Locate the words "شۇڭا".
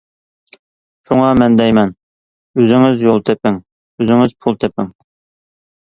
1.09-1.27